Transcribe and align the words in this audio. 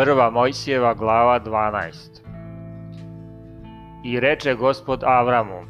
Prva 0.00 0.30
Mojsijeva 0.30 0.94
glava 0.94 1.40
12 1.40 2.20
I 4.04 4.20
reče 4.20 4.54
gospod 4.54 5.02
Avramu 5.04 5.60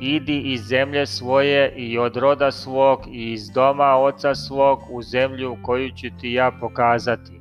Idi 0.00 0.38
iz 0.38 0.60
zemlje 0.60 1.06
svoje 1.06 1.72
i 1.76 1.98
od 1.98 2.16
roda 2.16 2.50
svog 2.50 3.00
i 3.12 3.32
iz 3.32 3.50
doma 3.50 3.96
oca 3.96 4.34
svog 4.34 4.78
u 4.90 5.02
zemlju 5.02 5.56
koju 5.62 5.90
ću 5.90 6.08
ti 6.20 6.32
ja 6.32 6.50
pokazati. 6.60 7.40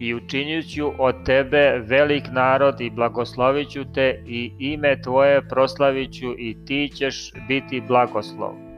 I 0.00 0.14
učinit 0.14 0.74
ću 0.74 0.90
od 0.98 1.24
tebe 1.24 1.82
velik 1.86 2.24
narod 2.32 2.80
i 2.80 2.90
blagoslovit 2.90 3.70
ću 3.70 3.84
te 3.94 4.22
i 4.26 4.52
ime 4.58 5.02
tvoje 5.02 5.48
proslavit 5.48 6.12
ću 6.12 6.32
i 6.38 6.56
ti 6.66 6.90
ćeš 6.94 7.32
biti 7.48 7.80
blagoslov. 7.80 8.71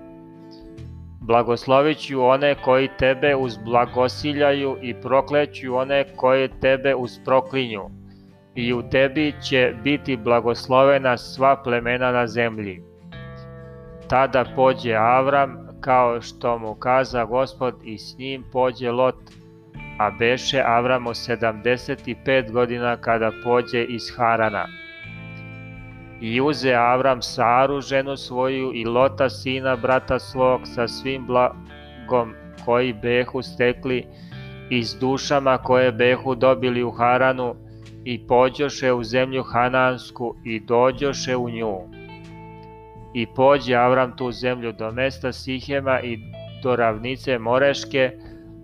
Blagoslovit 1.27 1.99
ću 1.99 2.25
one 2.25 2.55
koji 2.55 2.89
tebe 2.99 3.37
uzblagosiljaju 3.37 4.77
i 4.83 4.95
prokleću 4.95 5.75
one 5.75 6.05
koji 6.17 6.49
tebe 6.61 6.95
usproklinju 6.95 7.83
i 8.55 8.73
u 8.73 8.83
tebi 8.91 9.35
će 9.43 9.75
biti 9.85 10.17
blagoslovena 10.17 11.17
sva 11.17 11.63
plemena 11.63 12.13
na 12.13 12.27
zemlji. 12.27 12.83
Tada 14.09 14.45
pođe 14.57 14.95
Avram, 14.95 15.69
kao 15.81 16.21
što 16.21 16.59
mu 16.59 16.75
kaza 16.75 17.25
gospod, 17.25 17.75
i 17.85 17.99
s 17.99 18.19
njim 18.19 18.45
pođe 18.53 18.91
Lot, 18.91 19.17
a 19.99 20.11
beše 20.11 20.63
Avramu 20.67 21.11
75 21.11 22.53
godina 22.53 22.97
kada 22.97 23.31
pođe 23.45 23.85
iz 23.85 24.03
Harana. 24.17 24.84
I 26.25 26.41
uze 26.41 26.73
Avram 26.75 27.23
Saru, 27.23 27.81
ženu 27.81 28.17
svoju, 28.17 28.73
i 28.75 28.85
Lota, 28.85 29.29
sina 29.29 29.77
brata 29.77 30.19
svog, 30.19 30.61
sa 30.65 30.89
svim 30.89 31.27
blagom 31.27 32.33
koji 32.65 32.93
behu 32.93 33.43
stekli, 33.43 34.07
i 34.71 34.85
s 34.85 34.95
dušama 35.01 35.59
koje 35.59 35.93
behu 35.93 36.35
dobili 36.35 36.83
u 36.83 36.91
Haranu, 36.91 37.55
i 38.05 38.27
pođoše 38.27 38.93
u 38.93 39.05
zemlju 39.05 39.43
Hanansku 39.43 40.35
i 40.45 40.61
dođoše 40.61 41.37
u 41.37 41.51
nju. 41.51 41.79
I 43.15 43.27
pođe 43.27 43.75
Avram 43.75 44.17
tu 44.17 44.33
zemlju 44.33 44.73
do 44.73 44.93
mesta 44.93 45.33
Sihema 45.33 46.01
i 46.01 46.19
do 46.63 46.77
ravnice 46.77 47.39
Moreške, 47.39 48.11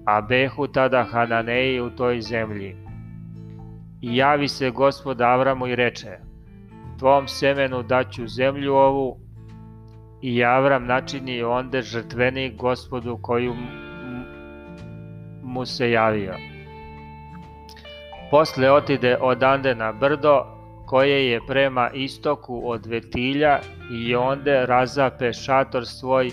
a 0.07 0.21
behu 0.21 0.67
tada 0.67 1.05
Hananeji 1.05 1.81
u 1.81 1.91
toj 1.91 2.21
zemlji. 2.21 2.77
I 4.01 4.17
javi 4.17 4.49
se 4.49 4.71
gospod 4.71 5.21
Avramu 5.21 5.67
i 5.67 5.77
reče, 5.77 6.30
tvom 7.01 7.29
semenu 7.29 7.83
daću 7.83 8.27
zemlju 8.27 8.75
ovu, 8.75 9.17
i 10.23 10.45
Avram 10.45 10.87
načini 10.87 11.43
onde 11.43 11.83
žrtveni 11.83 12.53
gospodu 12.57 13.19
koju 13.23 13.55
mu 15.43 15.67
se 15.67 15.91
javio. 15.91 16.35
Posle 18.31 18.71
otide 18.71 19.17
odande 19.21 19.75
na 19.75 19.93
brdo, 19.93 20.45
koje 20.87 21.31
je 21.31 21.41
prema 21.47 21.91
istoku 21.91 22.63
od 22.65 22.87
Vetilja, 22.87 23.59
i 23.93 24.15
onde 24.15 24.67
razape 24.67 25.33
šator 25.33 25.87
svoj, 25.87 26.31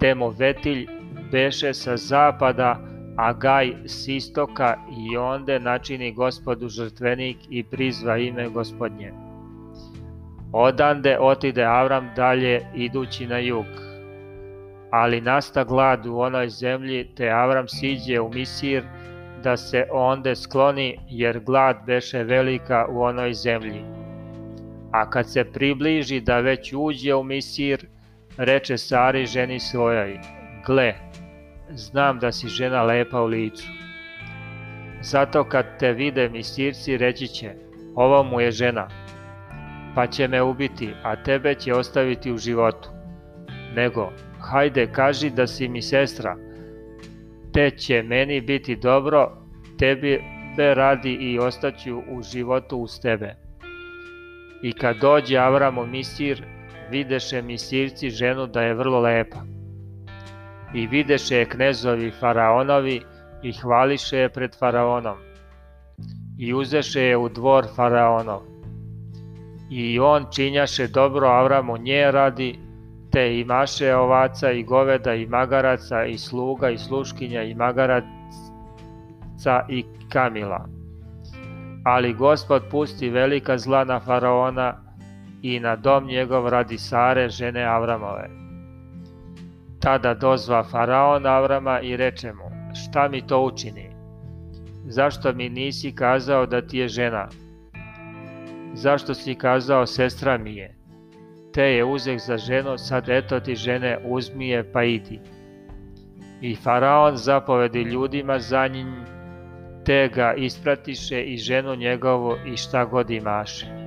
temo 0.00 0.28
Vetilj 0.28 0.86
beše 1.32 1.74
sa 1.74 1.96
zapada, 1.96 2.80
a 3.16 3.32
Gaj 3.32 3.74
s 3.86 4.08
istoka, 4.08 4.76
i 4.98 5.16
onde 5.16 5.60
načini 5.60 6.12
gospodu 6.12 6.68
žrtvenik 6.68 7.36
i 7.50 7.64
prizva 7.64 8.18
ime 8.18 8.48
gospodnje. 8.48 9.29
Odande 10.52 11.18
otide 11.18 11.64
Avram 11.64 12.10
dalje 12.16 12.60
idući 12.74 13.26
na 13.26 13.38
jug. 13.38 13.66
Ali 14.90 15.20
nasta 15.20 15.64
glad 15.64 16.06
u 16.06 16.18
onoj 16.18 16.48
zemlji, 16.48 17.08
te 17.16 17.30
Avram 17.30 17.68
siđe 17.68 18.20
u 18.20 18.28
Misir, 18.28 18.84
da 19.42 19.56
se 19.56 19.86
onde 19.90 20.36
skloni, 20.36 20.98
jer 21.08 21.40
glad 21.40 21.76
beše 21.86 22.22
velika 22.22 22.86
u 22.90 23.02
onoj 23.02 23.34
zemlji. 23.34 23.84
A 24.92 25.10
kad 25.10 25.32
se 25.32 25.44
približi 25.44 26.20
da 26.20 26.40
već 26.40 26.72
uđe 26.76 27.14
u 27.14 27.22
Misir, 27.22 27.86
reče 28.36 28.78
Sari 28.78 29.26
ženi 29.26 29.60
svojoj, 29.60 30.18
gle, 30.66 30.94
znam 31.70 32.18
da 32.18 32.32
si 32.32 32.48
žena 32.48 32.82
lepa 32.82 33.22
u 33.22 33.26
licu. 33.26 33.66
Zato 35.02 35.44
kad 35.44 35.78
te 35.78 35.92
vide 35.92 36.28
Misirci 36.28 36.96
reći 36.96 37.26
će, 37.26 37.54
ovo 37.94 38.22
mu 38.22 38.40
je 38.40 38.50
žena, 38.50 38.88
pa 39.94 40.06
će 40.06 40.28
me 40.28 40.42
ubiti, 40.42 40.90
a 41.02 41.22
tebe 41.22 41.54
će 41.54 41.74
ostaviti 41.74 42.32
u 42.32 42.38
životu. 42.38 42.88
Nego, 43.74 44.12
hajde 44.40 44.86
kaži 44.92 45.30
da 45.30 45.46
si 45.46 45.68
mi 45.68 45.82
sestra, 45.82 46.36
te 47.52 47.70
će 47.70 48.02
meni 48.02 48.40
biti 48.40 48.76
dobro, 48.76 49.32
tebi 49.78 50.20
be 50.56 50.74
radi 50.74 51.12
i 51.12 51.38
ostaću 51.38 51.98
u 51.98 52.22
životu 52.22 52.76
uz 52.76 53.00
tebe. 53.00 53.34
I 54.62 54.72
kad 54.72 54.96
dođe 54.96 55.38
Avram 55.38 55.78
u 55.78 55.86
Misir, 55.86 56.42
videše 56.90 57.42
Misirci 57.42 58.10
ženu 58.10 58.46
da 58.46 58.62
je 58.62 58.74
vrlo 58.74 59.00
lepa. 59.00 59.38
I 60.74 60.86
videše 60.86 61.36
je 61.36 61.48
knezovi 61.48 62.10
faraonovi 62.10 63.02
i 63.42 63.52
hvališe 63.52 64.18
je 64.18 64.28
pred 64.28 64.58
faraonom. 64.58 65.16
I 66.38 66.54
uzeše 66.54 67.02
je 67.02 67.16
u 67.16 67.28
dvor 67.28 67.66
faraonov. 67.76 68.49
I 69.70 69.98
on 69.98 70.26
činjaše 70.30 70.86
dobro 70.88 71.26
Avramu 71.26 71.76
nje 71.78 72.10
radi, 72.10 72.58
te 73.10 73.38
imaše 73.40 73.94
ovaca 73.94 74.50
i 74.50 74.62
goveda 74.62 75.14
i 75.14 75.26
magaraca 75.26 76.04
i 76.04 76.18
sluga 76.18 76.70
i 76.70 76.78
sluškinja 76.78 77.42
i 77.42 77.54
magaraca 77.54 78.06
i 79.68 79.84
kamila. 80.08 80.68
Ali 81.84 82.14
gospod 82.14 82.62
pusti 82.70 83.10
velika 83.10 83.58
zla 83.58 83.84
na 83.84 84.00
faraona 84.00 84.74
i 85.42 85.60
na 85.60 85.76
dom 85.76 86.06
njegov 86.06 86.48
radi 86.48 86.78
Sare, 86.78 87.28
žene 87.28 87.64
Avramove. 87.64 88.30
Tada 89.80 90.14
dozva 90.14 90.64
faraon 90.64 91.26
Avrama 91.26 91.80
i 91.80 91.96
reče 91.96 92.32
mu, 92.32 92.74
šta 92.74 93.08
mi 93.08 93.26
to 93.26 93.42
učini? 93.44 93.90
Zašto 94.86 95.32
mi 95.32 95.48
nisi 95.48 95.94
kazao 95.94 96.46
da 96.46 96.66
ti 96.66 96.78
je 96.78 96.88
žena? 96.88 97.28
Zašto 98.74 99.14
si 99.14 99.34
kazao 99.34 99.86
sestra 99.86 100.38
mi 100.38 100.56
je? 100.56 100.80
te 101.52 101.62
je 101.62 101.84
uzeh 101.84 102.20
za 102.20 102.38
ženu, 102.38 102.78
sad 102.78 103.08
eto 103.08 103.40
ti 103.40 103.56
žene, 103.56 103.98
uzmi 104.04 104.48
je 104.48 104.72
pa 104.72 104.84
idi. 104.84 105.20
I 106.40 106.56
faraon 106.56 107.16
zapovedi 107.16 107.82
ljudima 107.82 108.38
za 108.38 108.66
njim, 108.66 109.04
te 109.84 110.08
ga 110.14 110.34
ispratiše 110.34 111.22
i 111.22 111.36
ženu 111.36 111.74
njegovu 111.74 112.36
i 112.46 112.56
šta 112.56 112.84
god 112.84 113.10
imaše. 113.10 113.79